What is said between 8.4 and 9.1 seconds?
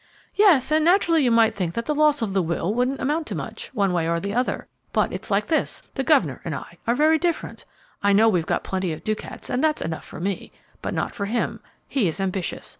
got plenty of